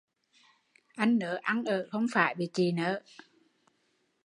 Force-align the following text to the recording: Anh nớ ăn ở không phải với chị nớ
Anh 0.97 1.19
nớ 1.19 1.39
ăn 1.43 1.63
ở 1.65 1.87
không 1.91 2.05
phải 2.13 2.35
với 2.37 2.49
chị 2.53 2.71
nớ 2.71 3.01